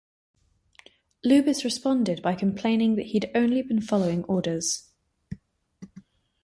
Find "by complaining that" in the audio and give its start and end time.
2.23-3.05